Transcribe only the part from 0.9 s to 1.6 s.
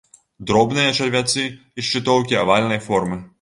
чарвяцы